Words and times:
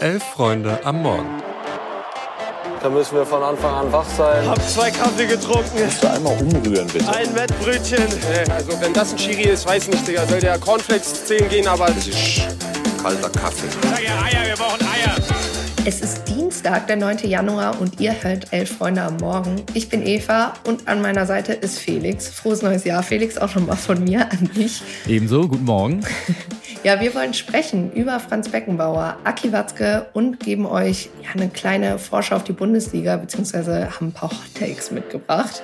Elf 0.00 0.22
Freunde 0.24 0.80
am 0.84 1.02
Morgen. 1.02 1.42
Da 2.82 2.88
müssen 2.88 3.16
wir 3.16 3.26
von 3.26 3.42
Anfang 3.42 3.74
an 3.74 3.92
wach 3.92 4.06
sein. 4.16 4.48
Hab 4.48 4.66
zwei 4.66 4.90
Kaffee 4.90 5.26
getrunken. 5.26 5.78
Kannst 5.78 6.02
du 6.02 6.10
einmal 6.10 6.40
umrühren, 6.40 6.86
bitte? 6.86 7.06
Ein 7.12 7.34
Wettbrötchen. 7.34 8.06
Also 8.50 8.80
wenn 8.80 8.94
das 8.94 9.12
ein 9.12 9.18
Chiri 9.18 9.50
ist, 9.50 9.66
weiß 9.66 9.88
nicht, 9.88 10.08
Digga. 10.08 10.26
Soll 10.26 10.40
der 10.40 10.58
Cornflakes 10.58 11.26
zählen 11.26 11.46
gehen, 11.50 11.68
aber... 11.68 11.88
Das 11.88 12.06
ist 12.06 12.40
kalter 13.02 13.28
Kaffee. 13.28 13.68
Sag 13.82 14.02
ja 14.02 14.12
Eier, 14.22 14.46
wir 14.46 14.56
brauchen 14.56 14.80
Eier. 14.80 15.39
Es 15.86 16.02
ist 16.02 16.24
Dienstag, 16.28 16.88
der 16.88 16.96
9. 16.96 17.20
Januar 17.24 17.80
und 17.80 18.00
ihr 18.00 18.12
hört 18.22 18.52
Elf 18.52 18.76
Freunde 18.76 19.00
am 19.00 19.16
Morgen. 19.16 19.62
Ich 19.72 19.88
bin 19.88 20.06
Eva 20.06 20.52
und 20.64 20.86
an 20.86 21.00
meiner 21.00 21.24
Seite 21.24 21.54
ist 21.54 21.78
Felix. 21.78 22.28
Frohes 22.28 22.60
neues 22.60 22.84
Jahr, 22.84 23.02
Felix, 23.02 23.38
auch 23.38 23.48
schon 23.48 23.64
mal 23.64 23.76
von 23.76 24.04
mir 24.04 24.30
an 24.30 24.50
dich. 24.54 24.82
Ebenso, 25.08 25.48
guten 25.48 25.64
Morgen. 25.64 26.04
Ja, 26.82 26.98
wir 26.98 27.14
wollen 27.14 27.34
sprechen 27.34 27.92
über 27.92 28.18
Franz 28.20 28.48
Beckenbauer, 28.48 29.18
Aki 29.24 29.52
Watzke 29.52 30.06
und 30.14 30.40
geben 30.40 30.64
euch 30.64 31.10
ja, 31.22 31.28
eine 31.34 31.50
kleine 31.50 31.98
Vorschau 31.98 32.36
auf 32.36 32.44
die 32.44 32.54
Bundesliga, 32.54 33.18
beziehungsweise 33.18 33.90
haben 33.90 34.06
ein 34.06 34.12
paar 34.12 34.30
Hot 34.30 34.54
Takes 34.58 34.90
mitgebracht. 34.90 35.62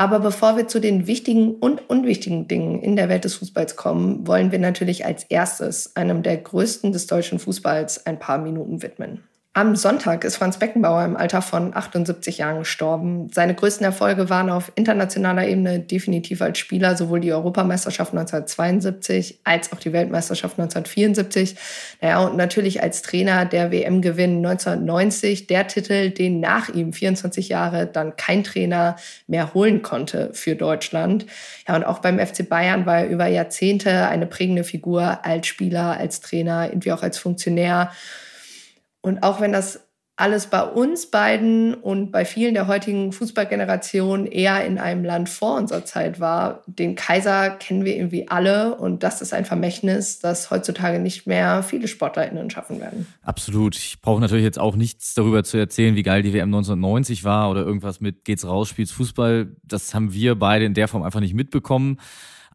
Aber 0.00 0.18
bevor 0.18 0.56
wir 0.56 0.66
zu 0.66 0.80
den 0.80 1.06
wichtigen 1.06 1.56
und 1.56 1.90
unwichtigen 1.90 2.48
Dingen 2.48 2.80
in 2.80 2.96
der 2.96 3.10
Welt 3.10 3.24
des 3.24 3.34
Fußballs 3.34 3.76
kommen, 3.76 4.26
wollen 4.26 4.50
wir 4.50 4.58
natürlich 4.58 5.04
als 5.04 5.24
erstes 5.24 5.94
einem 5.94 6.22
der 6.22 6.38
größten 6.38 6.90
des 6.90 7.06
deutschen 7.06 7.38
Fußballs 7.38 8.06
ein 8.06 8.18
paar 8.18 8.38
Minuten 8.38 8.80
widmen. 8.80 9.22
Am 9.52 9.74
Sonntag 9.74 10.22
ist 10.22 10.36
Franz 10.36 10.60
Beckenbauer 10.60 11.04
im 11.04 11.16
Alter 11.16 11.42
von 11.42 11.74
78 11.74 12.38
Jahren 12.38 12.60
gestorben. 12.60 13.30
Seine 13.34 13.52
größten 13.52 13.84
Erfolge 13.84 14.30
waren 14.30 14.48
auf 14.48 14.70
internationaler 14.76 15.48
Ebene 15.48 15.80
definitiv 15.80 16.40
als 16.40 16.60
Spieler 16.60 16.96
sowohl 16.96 17.18
die 17.18 17.32
Europameisterschaft 17.32 18.12
1972 18.12 19.40
als 19.42 19.72
auch 19.72 19.80
die 19.80 19.92
Weltmeisterschaft 19.92 20.56
1974. 20.56 21.56
Naja, 22.00 22.20
und 22.20 22.36
natürlich 22.36 22.80
als 22.80 23.02
Trainer 23.02 23.44
der 23.44 23.72
WM-Gewinn 23.72 24.36
1990, 24.36 25.48
der 25.48 25.66
Titel, 25.66 26.10
den 26.10 26.38
nach 26.38 26.68
ihm 26.68 26.92
24 26.92 27.48
Jahre 27.48 27.88
dann 27.88 28.14
kein 28.14 28.44
Trainer 28.44 28.94
mehr 29.26 29.52
holen 29.52 29.82
konnte 29.82 30.30
für 30.32 30.54
Deutschland. 30.54 31.26
Ja, 31.66 31.74
und 31.74 31.82
auch 31.82 31.98
beim 31.98 32.20
FC 32.24 32.48
Bayern 32.48 32.86
war 32.86 33.00
er 33.00 33.08
über 33.08 33.26
Jahrzehnte 33.26 34.06
eine 34.06 34.26
prägende 34.26 34.62
Figur 34.62 35.24
als 35.24 35.48
Spieler, 35.48 35.96
als 35.98 36.20
Trainer, 36.20 36.68
irgendwie 36.70 36.92
auch 36.92 37.02
als 37.02 37.18
Funktionär. 37.18 37.90
Und 39.02 39.22
auch 39.22 39.40
wenn 39.40 39.52
das 39.52 39.80
alles 40.20 40.48
bei 40.48 40.62
uns 40.62 41.06
beiden 41.06 41.72
und 41.72 42.12
bei 42.12 42.26
vielen 42.26 42.52
der 42.52 42.66
heutigen 42.66 43.10
Fußballgeneration 43.10 44.26
eher 44.26 44.66
in 44.66 44.78
einem 44.78 45.02
Land 45.02 45.30
vor 45.30 45.56
unserer 45.56 45.86
Zeit 45.86 46.20
war, 46.20 46.62
den 46.66 46.94
Kaiser 46.94 47.48
kennen 47.50 47.86
wir 47.86 47.96
irgendwie 47.96 48.28
alle 48.28 48.74
und 48.74 49.02
das 49.02 49.22
ist 49.22 49.32
ein 49.32 49.46
Vermächtnis, 49.46 50.18
das 50.18 50.50
heutzutage 50.50 50.98
nicht 50.98 51.26
mehr 51.26 51.62
viele 51.62 51.88
SportlerInnen 51.88 52.50
schaffen 52.50 52.80
werden. 52.80 53.06
Absolut. 53.22 53.76
Ich 53.76 54.02
brauche 54.02 54.20
natürlich 54.20 54.44
jetzt 54.44 54.58
auch 54.58 54.76
nichts 54.76 55.14
darüber 55.14 55.42
zu 55.42 55.56
erzählen, 55.56 55.96
wie 55.96 56.02
geil 56.02 56.22
die 56.22 56.34
WM 56.34 56.48
1990 56.48 57.24
war 57.24 57.50
oder 57.50 57.64
irgendwas 57.64 58.02
mit 58.02 58.26
geht's 58.26 58.46
raus, 58.46 58.68
spielst 58.68 58.92
Fußball. 58.92 59.56
Das 59.62 59.94
haben 59.94 60.12
wir 60.12 60.38
beide 60.38 60.66
in 60.66 60.74
der 60.74 60.88
Form 60.88 61.02
einfach 61.02 61.20
nicht 61.20 61.34
mitbekommen. 61.34 61.98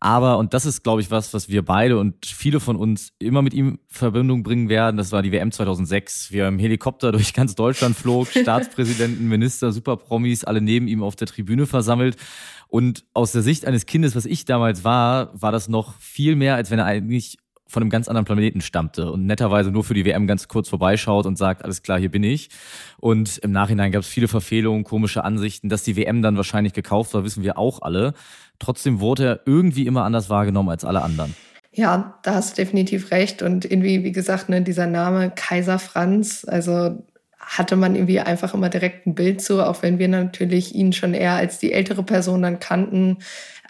Aber, 0.05 0.37
und 0.37 0.53
das 0.53 0.67
ist, 0.67 0.83
glaube 0.83 1.01
ich, 1.01 1.09
was, 1.09 1.33
was 1.33 1.49
wir 1.49 1.65
beide 1.65 1.97
und 1.97 2.27
viele 2.27 2.59
von 2.59 2.75
uns 2.75 3.13
immer 3.17 3.41
mit 3.41 3.55
ihm 3.55 3.79
Verbindung 3.87 4.43
bringen 4.43 4.69
werden, 4.69 4.97
das 4.97 5.11
war 5.11 5.23
die 5.23 5.31
WM 5.31 5.51
2006. 5.51 6.31
Wir 6.31 6.47
im 6.47 6.59
Helikopter 6.59 7.11
durch 7.11 7.33
ganz 7.33 7.55
Deutschland 7.55 7.95
flog, 7.95 8.27
Staatspräsidenten, 8.29 9.27
Minister, 9.27 9.71
Superpromis, 9.71 10.43
alle 10.43 10.61
neben 10.61 10.87
ihm 10.87 11.01
auf 11.01 11.15
der 11.15 11.25
Tribüne 11.25 11.65
versammelt. 11.65 12.17
Und 12.67 13.03
aus 13.15 13.31
der 13.31 13.41
Sicht 13.41 13.65
eines 13.65 13.87
Kindes, 13.87 14.15
was 14.15 14.27
ich 14.27 14.45
damals 14.45 14.83
war, 14.83 15.31
war 15.41 15.51
das 15.51 15.69
noch 15.69 15.97
viel 15.97 16.35
mehr, 16.35 16.53
als 16.53 16.69
wenn 16.69 16.77
er 16.77 16.85
eigentlich 16.85 17.39
von 17.67 17.81
einem 17.81 17.89
ganz 17.89 18.07
anderen 18.07 18.25
Planeten 18.25 18.61
stammte 18.61 19.11
und 19.11 19.25
netterweise 19.25 19.71
nur 19.71 19.83
für 19.83 19.95
die 19.95 20.05
WM 20.05 20.27
ganz 20.27 20.47
kurz 20.47 20.69
vorbeischaut 20.69 21.25
und 21.25 21.37
sagt, 21.37 21.63
alles 21.63 21.81
klar, 21.81 21.99
hier 21.99 22.11
bin 22.11 22.23
ich. 22.23 22.49
Und 22.97 23.39
im 23.39 23.51
Nachhinein 23.51 23.91
gab 23.91 24.03
es 24.03 24.07
viele 24.07 24.27
Verfehlungen, 24.27 24.83
komische 24.83 25.23
Ansichten. 25.23 25.67
Dass 25.67 25.83
die 25.83 25.95
WM 25.95 26.21
dann 26.21 26.37
wahrscheinlich 26.37 26.73
gekauft 26.73 27.15
war, 27.15 27.23
wissen 27.23 27.43
wir 27.43 27.57
auch 27.57 27.81
alle. 27.81 28.13
Trotzdem 28.59 28.99
wurde 28.99 29.25
er 29.25 29.39
irgendwie 29.45 29.85
immer 29.85 30.03
anders 30.03 30.29
wahrgenommen 30.29 30.69
als 30.69 30.85
alle 30.85 31.01
anderen. 31.01 31.35
Ja, 31.71 32.19
da 32.23 32.35
hast 32.35 32.57
du 32.57 32.61
definitiv 32.61 33.11
recht. 33.11 33.41
Und 33.41 33.65
irgendwie, 33.65 34.03
wie 34.03 34.13
gesagt, 34.13 34.49
ne, 34.49 34.61
dieser 34.61 34.87
Name 34.87 35.31
Kaiser 35.35 35.77
Franz, 35.77 36.45
also 36.47 37.03
hatte 37.37 37.75
man 37.75 37.95
irgendwie 37.95 38.19
einfach 38.19 38.53
immer 38.53 38.69
direkt 38.69 39.05
ein 39.05 39.13
Bild 39.13 39.41
zu, 39.41 39.61
auch 39.61 39.83
wenn 39.83 39.99
wir 39.99 40.07
natürlich 40.07 40.73
ihn 40.73 40.93
schon 40.93 41.13
eher 41.13 41.33
als 41.33 41.59
die 41.59 41.73
ältere 41.73 42.01
Person 42.03 42.41
dann 42.41 42.59
kannten. 42.59 43.17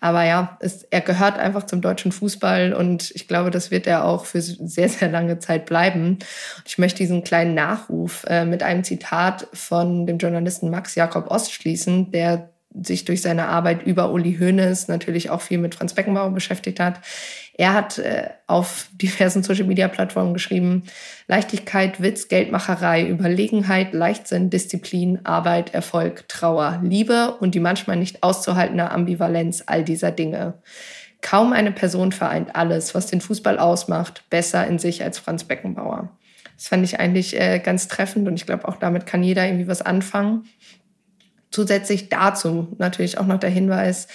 Aber 0.02 0.24
ja, 0.24 0.58
es, 0.62 0.84
er 0.84 1.02
gehört 1.02 1.40
einfach 1.40 1.64
zum 1.64 1.82
deutschen 1.82 2.12
Fußball 2.12 2.74
und 2.74 3.12
ich 3.16 3.28
glaube, 3.28 3.50
das 3.50 3.72
wird 3.72 3.88
er 3.88 4.06
auch 4.06 4.26
für 4.26 4.42
sehr, 4.42 4.90
sehr 4.90 5.10
lange 5.10 5.40
Zeit 5.40 5.66
bleiben. 5.66 6.20
Ich 6.66 6.78
möchte 6.78 7.00
diesen 7.00 7.24
kleinen 7.24 7.56
Nachruf 7.56 8.24
äh, 8.28 8.46
mit 8.46 8.62
einem 8.62 8.84
Zitat 8.84 9.48
von 9.54 10.06
dem 10.06 10.18
Journalisten 10.18 10.70
Max 10.70 10.96
Jakob 10.96 11.32
Ost 11.32 11.52
schließen, 11.52 12.12
der 12.12 12.52
sich 12.82 13.06
durch 13.06 13.22
seine 13.22 13.48
Arbeit 13.48 13.86
über 13.86 14.12
Uli 14.12 14.38
Hoeneß 14.38 14.88
natürlich 14.88 15.30
auch 15.30 15.42
viel 15.42 15.58
mit 15.58 15.76
Franz 15.76 15.94
Beckenbauer 15.94 16.32
beschäftigt 16.32 16.80
hat. 16.80 17.00
Er 17.58 17.74
hat 17.74 18.00
äh, 18.00 18.30
auf 18.48 18.90
diversen 18.94 19.42
Social-Media-Plattformen 19.42 20.34
geschrieben, 20.34 20.84
Leichtigkeit, 21.28 22.02
Witz, 22.02 22.28
Geldmacherei, 22.28 23.08
Überlegenheit, 23.08 23.94
Leichtsinn, 23.94 24.50
Disziplin, 24.50 25.26
Arbeit, 25.26 25.74
Erfolg, 25.74 26.28
Trauer, 26.28 26.82
Liebe 26.84 27.36
und 27.40 27.56
die 27.56 27.62
manchmal 27.62 27.96
nicht 27.96 28.24
auszuhaltende 28.24 28.92
Ambivalenz 28.92 29.64
all 29.68 29.84
dieser 29.84 30.12
Dinge. 30.12 30.56
Kaum 31.22 31.54
eine 31.54 31.72
Person 31.72 32.12
vereint 32.12 32.56
alles, 32.56 32.94
was 32.94 33.08
den 33.08 33.22
Fußball 33.22 33.58
ausmacht, 33.58 34.24
besser 34.30 34.68
in 34.68 34.78
sich 34.78 35.04
als 35.04 35.18
Franz 35.18 35.46
Beckenbauer. 35.46 36.10
Das 36.58 36.68
fand 36.68 36.84
ich 36.84 37.00
eigentlich 37.00 37.40
äh, 37.40 37.60
ganz 37.60 37.88
treffend 37.88 38.28
und 38.28 38.36
ich 38.36 38.46
glaube, 38.46 38.68
auch 38.68 38.78
damit 38.78 39.06
kann 39.06 39.24
jeder 39.24 39.46
irgendwie 39.46 39.68
was 39.68 39.82
anfangen. 39.82 40.46
Zusätzlich 41.56 42.10
dazu 42.10 42.68
natürlich 42.80 43.18
auch 43.18 43.26
noch 43.26 43.40
der 43.40 43.50
Hinweis, 43.50 44.10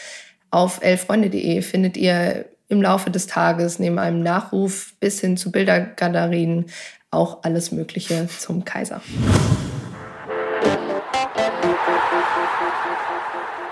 auf 0.51 0.83
elffreunde.de 0.83 1.63
findet 1.63 1.97
ihr 1.97 2.45
im 2.69 2.83
Laufe 2.83 3.11
des 3.11 3.29
Tages 3.29 3.79
neben 3.79 3.99
einem 3.99 4.23
Nachruf 4.23 4.93
bis 5.01 5.23
hin 5.23 5.39
zu 5.39 5.51
Bildergalerien 5.51 6.67
auch 7.11 7.43
alles 7.43 7.73
Mögliche 7.73 8.29
zum 8.29 8.67
Kaiser. 8.67 9.01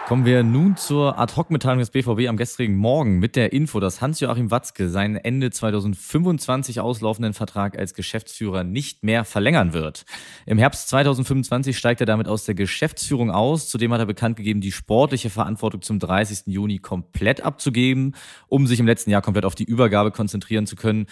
Kommen 0.08 0.24
wir 0.24 0.42
nun 0.42 0.74
zur 0.78 1.18
Ad-Hoc-Mitteilung 1.18 1.80
des 1.80 1.90
BVB 1.90 2.30
am 2.30 2.38
gestrigen 2.38 2.76
Morgen 2.76 3.18
mit 3.18 3.36
der 3.36 3.52
Info, 3.52 3.78
dass 3.78 4.00
Hans-Joachim 4.00 4.50
Watzke 4.50 4.88
seinen 4.88 5.16
Ende 5.16 5.50
2025 5.50 6.80
auslaufenden 6.80 7.34
Vertrag 7.34 7.78
als 7.78 7.92
Geschäftsführer 7.92 8.64
nicht 8.64 9.04
mehr 9.04 9.26
verlängern 9.26 9.74
wird. 9.74 10.06
Im 10.46 10.56
Herbst 10.56 10.88
2025 10.88 11.76
steigt 11.76 12.00
er 12.00 12.06
damit 12.06 12.26
aus 12.26 12.46
der 12.46 12.54
Geschäftsführung 12.54 13.30
aus. 13.30 13.68
Zudem 13.68 13.92
hat 13.92 14.00
er 14.00 14.06
bekannt 14.06 14.38
gegeben, 14.38 14.62
die 14.62 14.72
sportliche 14.72 15.28
Verantwortung 15.28 15.82
zum 15.82 15.98
30. 15.98 16.46
Juni 16.46 16.78
komplett 16.78 17.42
abzugeben, 17.42 18.14
um 18.46 18.66
sich 18.66 18.80
im 18.80 18.86
letzten 18.86 19.10
Jahr 19.10 19.20
komplett 19.20 19.44
auf 19.44 19.56
die 19.56 19.64
Übergabe 19.64 20.10
konzentrieren 20.10 20.66
zu 20.66 20.74
können. 20.74 21.04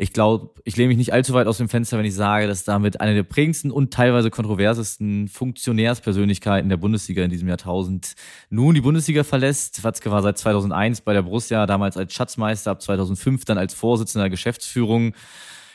Ich 0.00 0.12
glaube, 0.12 0.50
ich 0.62 0.76
lehne 0.76 0.88
mich 0.88 0.96
nicht 0.96 1.12
allzu 1.12 1.34
weit 1.34 1.48
aus 1.48 1.58
dem 1.58 1.68
Fenster, 1.68 1.98
wenn 1.98 2.04
ich 2.04 2.14
sage, 2.14 2.46
dass 2.46 2.62
damit 2.62 3.00
eine 3.00 3.14
der 3.14 3.24
prägendsten 3.24 3.72
und 3.72 3.92
teilweise 3.92 4.30
kontroversesten 4.30 5.26
Funktionärspersönlichkeiten 5.26 6.68
der 6.68 6.76
Bundesliga 6.76 7.24
in 7.24 7.30
diesem 7.30 7.48
Jahrtausend 7.48 8.14
nun 8.48 8.76
die 8.76 8.80
Bundesliga 8.80 9.24
verlässt. 9.24 9.82
Watzke 9.82 10.12
war 10.12 10.22
seit 10.22 10.38
2001 10.38 11.00
bei 11.00 11.14
der 11.14 11.22
Borussia, 11.22 11.66
damals 11.66 11.96
als 11.96 12.14
Schatzmeister, 12.14 12.70
ab 12.70 12.80
2005 12.80 13.44
dann 13.44 13.58
als 13.58 13.74
Vorsitzender 13.74 14.26
der 14.26 14.30
Geschäftsführung. 14.30 15.14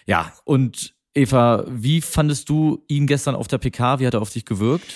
Ja, 0.05 0.31
und 0.45 0.93
Eva, 1.13 1.65
wie 1.67 1.99
fandest 1.99 2.47
du 2.47 2.81
ihn 2.87 3.07
gestern 3.07 3.35
auf 3.35 3.49
der 3.49 3.57
PK? 3.57 3.99
Wie 3.99 4.07
hat 4.07 4.13
er 4.13 4.21
auf 4.21 4.29
dich 4.29 4.45
gewirkt? 4.45 4.95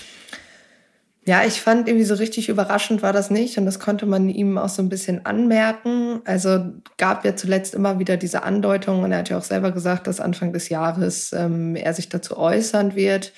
Ja, 1.28 1.44
ich 1.44 1.60
fand 1.60 1.88
irgendwie 1.88 2.06
so 2.06 2.14
richtig 2.14 2.48
überraschend 2.48 3.02
war 3.02 3.12
das 3.12 3.28
nicht 3.28 3.58
und 3.58 3.66
das 3.66 3.78
konnte 3.78 4.06
man 4.06 4.30
ihm 4.30 4.56
auch 4.56 4.70
so 4.70 4.80
ein 4.80 4.88
bisschen 4.88 5.26
anmerken. 5.26 6.22
Also 6.24 6.72
gab 6.96 7.22
ja 7.22 7.36
zuletzt 7.36 7.74
immer 7.74 7.98
wieder 7.98 8.16
diese 8.16 8.44
Andeutung 8.44 9.02
und 9.02 9.12
er 9.12 9.18
hat 9.18 9.28
ja 9.28 9.36
auch 9.36 9.42
selber 9.42 9.70
gesagt, 9.70 10.06
dass 10.06 10.20
Anfang 10.20 10.54
des 10.54 10.70
Jahres 10.70 11.34
ähm, 11.34 11.76
er 11.76 11.92
sich 11.92 12.08
dazu 12.08 12.38
äußern 12.38 12.94
wird. 12.94 13.34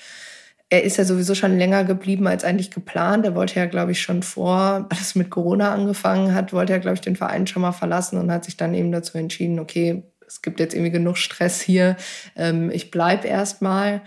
Er 0.69 0.85
ist 0.85 0.95
ja 0.95 1.03
sowieso 1.03 1.35
schon 1.35 1.57
länger 1.57 1.83
geblieben 1.83 2.27
als 2.27 2.45
eigentlich 2.45 2.71
geplant. 2.71 3.25
Er 3.25 3.35
wollte 3.35 3.59
ja, 3.59 3.65
glaube 3.65 3.91
ich, 3.91 4.01
schon 4.01 4.23
vor, 4.23 4.87
als 4.89 5.15
mit 5.15 5.29
Corona 5.29 5.73
angefangen 5.73 6.33
hat, 6.33 6.53
wollte 6.53 6.71
er, 6.71 6.79
glaube 6.79 6.95
ich, 6.95 7.01
den 7.01 7.17
Verein 7.17 7.45
schon 7.45 7.61
mal 7.61 7.73
verlassen 7.73 8.17
und 8.17 8.31
hat 8.31 8.45
sich 8.45 8.55
dann 8.55 8.73
eben 8.73 8.93
dazu 8.93 9.17
entschieden, 9.17 9.59
okay, 9.59 10.03
es 10.25 10.41
gibt 10.41 10.61
jetzt 10.61 10.75
irgendwie 10.75 10.91
genug 10.91 11.17
Stress 11.17 11.59
hier, 11.59 11.97
ähm, 12.37 12.71
ich 12.71 12.89
bleib 12.89 13.25
erst 13.25 13.61
mal. 13.61 13.99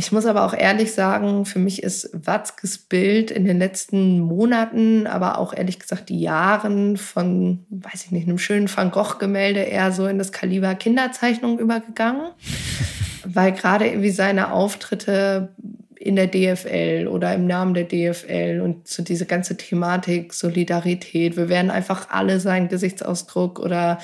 Ich 0.00 0.12
muss 0.12 0.24
aber 0.24 0.46
auch 0.46 0.54
ehrlich 0.54 0.94
sagen, 0.94 1.44
für 1.44 1.58
mich 1.58 1.82
ist 1.82 2.08
Watzkes 2.14 2.78
Bild 2.78 3.30
in 3.30 3.44
den 3.44 3.58
letzten 3.58 4.18
Monaten, 4.20 5.06
aber 5.06 5.36
auch 5.36 5.52
ehrlich 5.52 5.78
gesagt 5.78 6.08
die 6.08 6.22
Jahren 6.22 6.96
von, 6.96 7.66
weiß 7.68 8.06
ich 8.06 8.10
nicht, 8.10 8.26
einem 8.26 8.38
schönen 8.38 8.74
Van 8.74 8.92
Gogh-Gemälde 8.92 9.60
eher 9.60 9.92
so 9.92 10.06
in 10.06 10.16
das 10.16 10.32
Kaliber 10.32 10.74
Kinderzeichnung 10.74 11.58
übergegangen. 11.58 12.30
Weil 13.26 13.52
gerade 13.52 13.88
irgendwie 13.88 14.08
seine 14.08 14.52
Auftritte 14.52 15.50
in 15.96 16.16
der 16.16 16.28
DFL 16.28 17.06
oder 17.06 17.34
im 17.34 17.46
Namen 17.46 17.74
der 17.74 17.84
DFL 17.84 18.62
und 18.64 18.88
so 18.88 19.02
diese 19.02 19.26
ganze 19.26 19.58
Thematik 19.58 20.32
Solidarität, 20.32 21.36
wir 21.36 21.50
werden 21.50 21.70
einfach 21.70 22.08
alle 22.08 22.40
seinen 22.40 22.68
Gesichtsausdruck 22.68 23.58
oder 23.58 23.98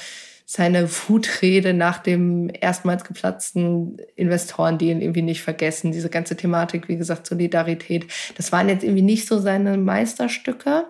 seine 0.48 0.88
Wutrede 0.88 1.74
nach 1.74 1.98
dem 1.98 2.48
erstmals 2.48 3.02
geplatzten 3.02 3.98
Investorendeal 4.14 5.02
irgendwie 5.02 5.22
nicht 5.22 5.42
vergessen. 5.42 5.90
Diese 5.90 6.08
ganze 6.08 6.36
Thematik, 6.36 6.88
wie 6.88 6.96
gesagt, 6.96 7.26
Solidarität, 7.26 8.06
das 8.36 8.52
waren 8.52 8.68
jetzt 8.68 8.84
irgendwie 8.84 9.02
nicht 9.02 9.26
so 9.26 9.40
seine 9.40 9.76
Meisterstücke. 9.76 10.84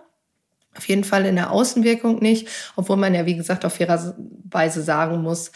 Auf 0.76 0.86
jeden 0.88 1.04
Fall 1.04 1.24
in 1.24 1.36
der 1.36 1.50
Außenwirkung 1.50 2.18
nicht, 2.18 2.48
obwohl 2.76 2.98
man 2.98 3.14
ja, 3.14 3.24
wie 3.24 3.34
gesagt, 3.34 3.64
auf 3.64 3.76
fairer 3.76 4.14
Weise 4.44 4.82
sagen 4.82 5.22
muss, 5.22 5.52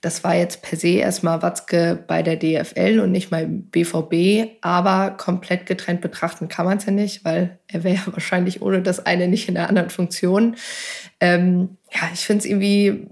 das 0.00 0.24
war 0.24 0.34
jetzt 0.34 0.62
per 0.62 0.78
se 0.78 0.88
erstmal 0.88 1.42
Watzke 1.42 2.02
bei 2.08 2.22
der 2.22 2.36
DFL 2.36 3.00
und 3.00 3.12
nicht 3.12 3.30
mal 3.30 3.46
BVB, 3.46 4.56
aber 4.62 5.10
komplett 5.10 5.66
getrennt 5.66 6.00
betrachten 6.00 6.48
kann 6.48 6.64
man 6.64 6.78
es 6.78 6.86
ja 6.86 6.92
nicht, 6.92 7.24
weil 7.24 7.58
er 7.68 7.84
wäre 7.84 7.96
ja 7.96 8.02
wahrscheinlich 8.06 8.62
ohne 8.62 8.80
das 8.80 9.04
eine 9.04 9.28
nicht 9.28 9.46
in 9.48 9.54
der 9.54 9.68
anderen 9.68 9.90
Funktion. 9.90 10.56
Ähm, 11.20 11.76
ja, 11.92 12.10
ich 12.12 12.20
finde 12.20 12.40
es 12.40 12.50
irgendwie 12.50 13.06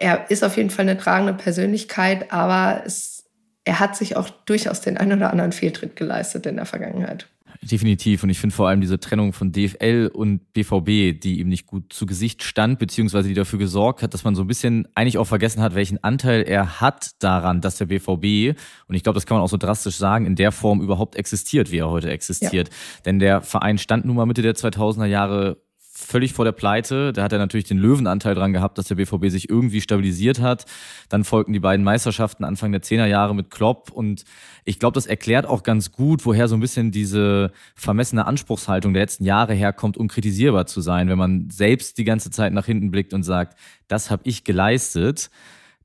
er 0.00 0.30
ist 0.30 0.42
auf 0.42 0.56
jeden 0.56 0.70
Fall 0.70 0.88
eine 0.88 0.98
tragende 0.98 1.34
Persönlichkeit, 1.34 2.32
aber 2.32 2.82
es, 2.84 3.24
er 3.64 3.78
hat 3.78 3.96
sich 3.96 4.16
auch 4.16 4.30
durchaus 4.30 4.80
den 4.80 4.96
einen 4.96 5.18
oder 5.18 5.30
anderen 5.30 5.52
Fehltritt 5.52 5.94
geleistet 5.94 6.46
in 6.46 6.56
der 6.56 6.66
Vergangenheit. 6.66 7.28
Definitiv. 7.62 8.22
Und 8.22 8.30
ich 8.30 8.38
finde 8.38 8.56
vor 8.56 8.68
allem 8.68 8.80
diese 8.80 8.98
Trennung 8.98 9.34
von 9.34 9.52
DFL 9.52 10.10
und 10.10 10.54
BVB, 10.54 11.20
die 11.20 11.40
ihm 11.40 11.48
nicht 11.48 11.66
gut 11.66 11.92
zu 11.92 12.06
Gesicht 12.06 12.42
stand, 12.42 12.78
beziehungsweise 12.78 13.28
die 13.28 13.34
dafür 13.34 13.58
gesorgt 13.58 14.02
hat, 14.02 14.14
dass 14.14 14.24
man 14.24 14.34
so 14.34 14.42
ein 14.42 14.46
bisschen 14.46 14.88
eigentlich 14.94 15.18
auch 15.18 15.26
vergessen 15.26 15.60
hat, 15.60 15.74
welchen 15.74 16.02
Anteil 16.02 16.42
er 16.42 16.80
hat 16.80 17.22
daran, 17.22 17.60
dass 17.60 17.76
der 17.76 17.86
BVB, 17.86 18.58
und 18.86 18.94
ich 18.94 19.02
glaube, 19.02 19.16
das 19.16 19.26
kann 19.26 19.36
man 19.36 19.44
auch 19.44 19.50
so 19.50 19.58
drastisch 19.58 19.96
sagen, 19.96 20.24
in 20.24 20.36
der 20.36 20.52
Form 20.52 20.80
überhaupt 20.80 21.16
existiert, 21.16 21.70
wie 21.70 21.78
er 21.78 21.90
heute 21.90 22.08
existiert. 22.10 22.68
Ja. 22.68 22.74
Denn 23.04 23.18
der 23.18 23.42
Verein 23.42 23.76
stand 23.76 24.06
nun 24.06 24.16
mal 24.16 24.24
Mitte 24.24 24.40
der 24.40 24.54
2000er 24.54 25.04
Jahre 25.04 25.58
völlig 26.00 26.32
vor 26.32 26.44
der 26.44 26.52
Pleite. 26.52 27.12
Da 27.12 27.22
hat 27.22 27.32
er 27.32 27.38
natürlich 27.38 27.66
den 27.66 27.78
Löwenanteil 27.78 28.34
dran 28.34 28.52
gehabt, 28.52 28.78
dass 28.78 28.88
der 28.88 28.96
BVB 28.96 29.28
sich 29.28 29.48
irgendwie 29.48 29.80
stabilisiert 29.80 30.40
hat. 30.40 30.64
Dann 31.08 31.24
folgten 31.24 31.52
die 31.52 31.60
beiden 31.60 31.84
Meisterschaften 31.84 32.44
Anfang 32.44 32.72
der 32.72 32.82
Zehnerjahre 32.82 33.34
mit 33.34 33.50
Klopp. 33.50 33.90
Und 33.90 34.24
ich 34.64 34.78
glaube, 34.78 34.94
das 34.94 35.06
erklärt 35.06 35.46
auch 35.46 35.62
ganz 35.62 35.92
gut, 35.92 36.24
woher 36.26 36.48
so 36.48 36.56
ein 36.56 36.60
bisschen 36.60 36.90
diese 36.90 37.52
vermessene 37.74 38.26
Anspruchshaltung 38.26 38.92
der 38.92 39.02
letzten 39.02 39.24
Jahre 39.24 39.54
herkommt, 39.54 39.96
um 39.96 40.08
kritisierbar 40.08 40.66
zu 40.66 40.80
sein. 40.80 41.08
Wenn 41.08 41.18
man 41.18 41.50
selbst 41.50 41.98
die 41.98 42.04
ganze 42.04 42.30
Zeit 42.30 42.52
nach 42.52 42.66
hinten 42.66 42.90
blickt 42.90 43.14
und 43.14 43.22
sagt, 43.22 43.58
das 43.88 44.10
habe 44.10 44.22
ich 44.24 44.44
geleistet, 44.44 45.30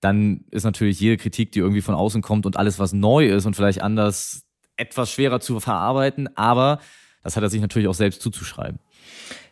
dann 0.01 0.45
ist 0.51 0.63
natürlich 0.63 0.99
jede 0.99 1.17
Kritik, 1.17 1.51
die 1.51 1.59
irgendwie 1.59 1.81
von 1.81 1.95
außen 1.95 2.21
kommt 2.21 2.45
und 2.45 2.57
alles, 2.57 2.79
was 2.79 2.93
neu 2.93 3.27
ist 3.27 3.45
und 3.45 3.55
vielleicht 3.55 3.81
anders, 3.81 4.45
etwas 4.77 5.11
schwerer 5.11 5.39
zu 5.39 5.59
verarbeiten. 5.59 6.29
Aber 6.35 6.79
das 7.23 7.35
hat 7.35 7.43
er 7.43 7.49
sich 7.49 7.61
natürlich 7.61 7.87
auch 7.87 7.95
selbst 7.95 8.21
zuzuschreiben. 8.21 8.79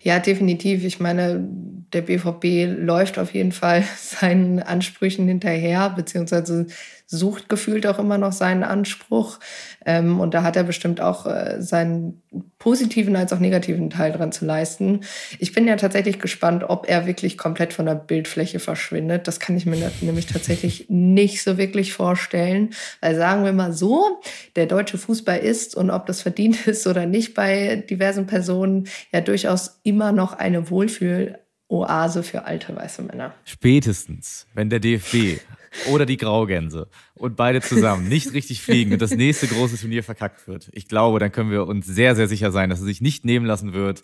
Ja, 0.04 0.20
definitiv. 0.20 0.84
Ich 0.84 1.00
meine, 1.00 1.48
der 1.94 2.02
BVB 2.02 2.78
läuft 2.78 3.18
auf 3.18 3.34
jeden 3.34 3.54
Fall 3.54 3.84
seinen 3.98 4.60
Ansprüchen 4.60 5.28
hinterher, 5.28 5.90
beziehungsweise 5.90 6.68
sucht 7.08 7.48
gefühlt 7.48 7.86
auch 7.88 8.00
immer 8.00 8.18
noch 8.18 8.32
seinen 8.32 8.64
Anspruch. 8.64 9.40
Ähm, 9.86 10.20
und 10.20 10.34
da 10.34 10.44
hat 10.44 10.56
er 10.56 10.64
bestimmt 10.64 11.00
auch 11.00 11.26
äh, 11.26 11.62
seinen 11.62 12.22
positiven 12.58 13.16
als 13.16 13.32
auch 13.34 13.40
negativen 13.40 13.90
Teil 13.90 14.12
dran 14.12 14.32
zu 14.32 14.46
leisten. 14.46 15.02
Ich 15.38 15.54
bin 15.54 15.68
ja 15.68 15.76
tatsächlich 15.76 16.20
gespannt, 16.20 16.64
ob 16.68 16.90
er 16.90 17.06
wirklich 17.06 17.38
komplett 17.38 17.74
von 17.74 17.86
der 17.86 17.96
Bildfläche 17.96 18.60
verschwindet. 18.60 19.28
Das 19.28 19.40
kann 19.40 19.58
ich 19.58 19.66
mir 19.66 19.92
nämlich 20.02 20.26
tatsächlich 20.26 20.86
nicht 20.90 21.44
so 21.44 21.58
wirklich 21.58 21.94
vorstellen. 21.94 22.72
Weil 23.02 23.16
sagen 23.16 23.44
wir 23.44 23.54
mal 23.54 23.74
so, 23.74 24.22
der 24.56 24.66
deutsche 24.66 24.98
Fußball 24.98 25.40
ist 25.40 25.76
und 25.76 25.92
ob 25.92 26.06
das 26.06 26.22
verdient 26.22 26.68
ist 26.68 26.88
oder 26.88 27.06
nicht 27.06 27.34
bei 27.34 27.84
diversen 27.90 28.26
Personen 28.26 28.88
ja 29.12 29.22
durchaus 29.22 29.80
immer 29.84 29.93
noch 29.98 30.34
eine 30.34 30.70
Wohlfühl-Oase 30.70 32.24
für 32.24 32.46
alte 32.46 32.76
weiße 32.76 33.02
Männer. 33.04 33.34
Spätestens, 33.46 34.48
wenn 34.54 34.70
der 34.70 34.80
DFB 34.80 35.40
oder 35.88 36.06
die 36.06 36.18
Graugänse 36.18 36.88
und 37.16 37.36
beide 37.36 37.62
zusammen 37.62 38.08
nicht 38.08 38.34
richtig 38.34 38.62
fliegen 38.62 38.94
und 38.94 39.02
das 39.02 39.12
nächste 39.12 39.48
große 39.48 39.78
Turnier 39.80 40.04
verkackt 40.04 40.48
wird. 40.48 40.70
Ich 40.72 40.88
glaube, 40.88 41.20
dann 41.20 41.32
können 41.32 41.52
wir 41.52 41.68
uns 41.68 41.86
sehr, 41.86 42.16
sehr 42.16 42.28
sicher 42.28 42.52
sein, 42.52 42.70
dass 42.70 42.80
er 42.80 42.86
sich 42.86 43.02
nicht 43.02 43.26
nehmen 43.26 43.46
lassen 43.46 43.74
wird, 43.74 44.04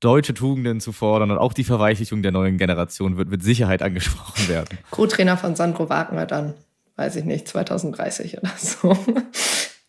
deutsche 0.00 0.34
Tugenden 0.34 0.80
zu 0.80 0.92
fordern 0.92 1.30
und 1.30 1.38
auch 1.38 1.52
die 1.52 1.64
Verweichlichung 1.64 2.22
der 2.22 2.32
neuen 2.32 2.56
Generation 2.56 3.16
wird 3.16 3.28
mit 3.28 3.42
Sicherheit 3.42 3.82
angesprochen 3.82 4.48
werden. 4.48 4.78
Co-Trainer 4.90 5.36
von 5.36 5.56
Sandro 5.56 5.88
Wagner 5.88 6.26
dann, 6.26 6.54
weiß 6.96 7.16
ich 7.16 7.24
nicht, 7.24 7.48
2030 7.48 8.38
oder 8.38 8.52
so. 8.56 8.96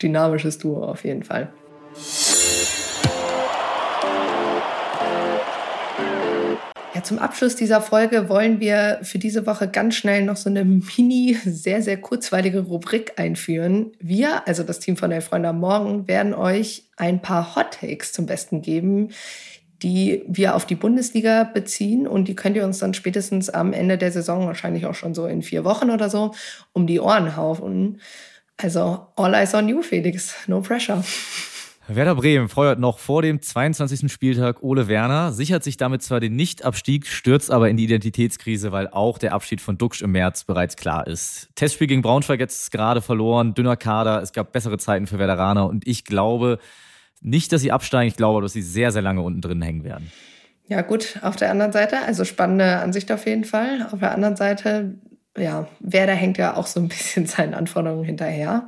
Dynamisches 0.01 0.57
Duo 0.57 0.83
auf 0.83 1.03
jeden 1.03 1.23
Fall. 1.23 1.51
Ja, 6.99 7.05
zum 7.05 7.17
Abschluss 7.17 7.55
dieser 7.55 7.79
Folge 7.79 8.27
wollen 8.27 8.59
wir 8.59 8.99
für 9.03 9.19
diese 9.19 9.45
Woche 9.45 9.69
ganz 9.69 9.95
schnell 9.95 10.21
noch 10.21 10.35
so 10.35 10.49
eine 10.49 10.65
mini, 10.65 11.37
sehr, 11.45 11.81
sehr 11.81 11.95
kurzweilige 11.95 12.59
Rubrik 12.59 13.13
einführen. 13.15 13.93
Wir, 14.01 14.45
also 14.45 14.63
das 14.63 14.79
Team 14.79 14.97
von 14.97 15.09
der 15.09 15.21
Freunde 15.21 15.47
am 15.47 15.61
Morgen, 15.61 16.09
werden 16.09 16.33
euch 16.33 16.89
ein 16.97 17.21
paar 17.21 17.55
Hot 17.55 17.77
Takes 17.79 18.11
zum 18.11 18.25
Besten 18.25 18.61
geben, 18.61 19.11
die 19.81 20.25
wir 20.27 20.57
auf 20.57 20.65
die 20.65 20.75
Bundesliga 20.75 21.45
beziehen 21.45 22.05
und 22.05 22.27
die 22.27 22.35
könnt 22.35 22.57
ihr 22.57 22.65
uns 22.65 22.79
dann 22.79 22.93
spätestens 22.93 23.49
am 23.49 23.71
Ende 23.71 23.97
der 23.97 24.11
Saison, 24.11 24.47
wahrscheinlich 24.47 24.85
auch 24.85 24.95
schon 24.95 25.15
so 25.15 25.25
in 25.25 25.41
vier 25.41 25.63
Wochen 25.63 25.91
oder 25.91 26.09
so, 26.09 26.33
um 26.73 26.85
die 26.85 26.99
Ohren 26.99 27.37
hauen. 27.37 28.01
Also 28.57 29.07
all 29.15 29.33
eyes 29.35 29.53
on 29.53 29.69
you, 29.69 29.81
Felix. 29.83 30.35
No 30.47 30.59
pressure. 30.59 31.01
Werder 31.95 32.15
Bremen 32.15 32.49
feuert 32.49 32.79
noch 32.79 32.99
vor 32.99 33.23
dem 33.23 33.41
22. 33.41 34.11
Spieltag 34.11 34.61
Ole 34.61 34.87
Werner, 34.87 35.31
sichert 35.31 35.63
sich 35.63 35.75
damit 35.75 36.03
zwar 36.03 36.19
den 36.19 36.35
Nichtabstieg, 36.35 37.07
stürzt 37.07 37.49
aber 37.49 37.67
in 37.69 37.77
die 37.77 37.85
Identitätskrise, 37.85 38.71
weil 38.71 38.87
auch 38.89 39.17
der 39.17 39.33
Abschied 39.33 39.59
von 39.59 39.77
Duxch 39.77 40.03
im 40.03 40.11
März 40.11 40.43
bereits 40.43 40.75
klar 40.75 41.07
ist. 41.07 41.49
Testspiel 41.55 41.87
gegen 41.87 42.03
Braunschweig 42.03 42.39
jetzt 42.39 42.71
gerade 42.71 43.01
verloren, 43.01 43.55
dünner 43.55 43.75
Kader, 43.75 44.21
es 44.21 44.33
gab 44.33 44.51
bessere 44.51 44.77
Zeiten 44.77 45.07
für 45.07 45.17
Werderaner 45.17 45.67
und 45.67 45.87
ich 45.87 46.05
glaube 46.05 46.59
nicht, 47.21 47.51
dass 47.51 47.61
sie 47.61 47.71
absteigen, 47.71 48.07
ich 48.07 48.17
glaube, 48.17 48.41
dass 48.41 48.53
sie 48.53 48.61
sehr, 48.61 48.91
sehr 48.91 49.01
lange 49.01 49.21
unten 49.21 49.41
drin 49.41 49.61
hängen 49.61 49.83
werden. 49.83 50.11
Ja, 50.67 50.81
gut, 50.81 51.17
auf 51.23 51.37
der 51.37 51.49
anderen 51.49 51.71
Seite, 51.71 52.03
also 52.05 52.23
spannende 52.23 52.77
Ansicht 52.77 53.11
auf 53.11 53.25
jeden 53.25 53.45
Fall. 53.45 53.87
Auf 53.91 53.99
der 53.99 54.11
anderen 54.11 54.35
Seite, 54.35 54.93
ja, 55.35 55.67
Werder 55.79 56.13
hängt 56.13 56.37
ja 56.37 56.55
auch 56.55 56.67
so 56.67 56.79
ein 56.79 56.87
bisschen 56.87 57.25
seinen 57.25 57.55
Anforderungen 57.55 58.03
hinterher. 58.03 58.67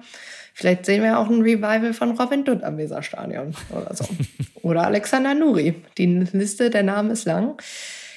Vielleicht 0.61 0.85
sehen 0.85 1.01
wir 1.01 1.17
auch 1.17 1.27
ein 1.27 1.41
Revival 1.41 1.91
von 1.91 2.11
Robin 2.11 2.43
Dutt 2.45 2.63
am 2.63 2.77
Weserstadion 2.77 3.55
oder 3.71 3.95
so. 3.95 4.05
oder 4.61 4.83
Alexander 4.83 5.33
Nuri. 5.33 5.73
Die 5.97 6.05
Liste 6.05 6.69
der 6.69 6.83
Namen 6.83 7.09
ist 7.09 7.25
lang. 7.25 7.59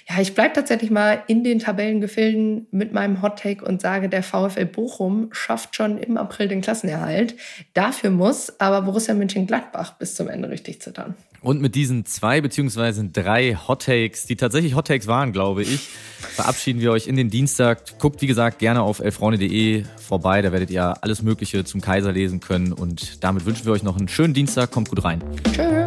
Ja, 0.06 0.20
ich 0.20 0.34
bleibe 0.34 0.52
tatsächlich 0.52 0.90
mal 0.90 1.22
in 1.26 1.42
den 1.42 1.58
Tabellengefilden 1.58 2.66
mit 2.70 2.92
meinem 2.92 3.22
Hot 3.22 3.38
Take 3.38 3.64
und 3.64 3.80
sage, 3.80 4.10
der 4.10 4.22
VfL 4.22 4.66
Bochum 4.66 5.30
schafft 5.32 5.74
schon 5.74 5.96
im 5.96 6.18
April 6.18 6.48
den 6.48 6.60
Klassenerhalt. 6.60 7.34
Dafür 7.72 8.10
muss 8.10 8.60
aber 8.60 8.82
Borussia 8.82 9.14
Mönchengladbach 9.14 9.94
bis 9.94 10.14
zum 10.14 10.28
Ende 10.28 10.50
richtig 10.50 10.82
zittern. 10.82 11.14
Und 11.44 11.60
mit 11.60 11.74
diesen 11.74 12.06
zwei 12.06 12.40
beziehungsweise 12.40 13.04
drei 13.04 13.54
Hot 13.68 13.84
Takes, 13.84 14.24
die 14.24 14.34
tatsächlich 14.34 14.74
Hot 14.74 14.86
Takes 14.86 15.06
waren, 15.06 15.32
glaube 15.32 15.62
ich, 15.62 15.90
verabschieden 16.18 16.80
wir 16.80 16.90
euch 16.90 17.06
in 17.06 17.16
den 17.16 17.28
Dienstag. 17.28 17.98
Guckt, 17.98 18.22
wie 18.22 18.26
gesagt, 18.26 18.58
gerne 18.58 18.80
auf 18.80 19.00
elfreunde.de 19.00 19.84
vorbei. 19.98 20.40
Da 20.40 20.52
werdet 20.52 20.70
ihr 20.70 21.02
alles 21.04 21.22
Mögliche 21.22 21.62
zum 21.64 21.82
Kaiser 21.82 22.12
lesen 22.12 22.40
können. 22.40 22.72
Und 22.72 23.22
damit 23.22 23.44
wünschen 23.44 23.66
wir 23.66 23.72
euch 23.74 23.82
noch 23.82 23.98
einen 23.98 24.08
schönen 24.08 24.32
Dienstag. 24.32 24.70
Kommt 24.70 24.88
gut 24.88 25.04
rein. 25.04 25.22
Tschüss. 25.52 25.83